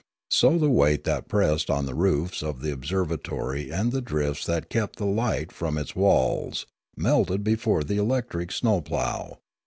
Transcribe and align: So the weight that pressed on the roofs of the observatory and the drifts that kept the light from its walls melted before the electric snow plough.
So 0.31 0.57
the 0.57 0.71
weight 0.71 1.03
that 1.03 1.27
pressed 1.27 1.69
on 1.69 1.85
the 1.85 1.93
roofs 1.93 2.41
of 2.41 2.61
the 2.63 2.71
observatory 2.73 3.71
and 3.71 3.91
the 3.91 4.01
drifts 4.01 4.47
that 4.47 4.67
kept 4.71 4.95
the 4.95 5.05
light 5.05 5.51
from 5.51 5.77
its 5.77 5.95
walls 5.95 6.65
melted 6.97 7.43
before 7.43 7.83
the 7.83 7.97
electric 7.97 8.51
snow 8.51 8.81
plough. 8.81 9.37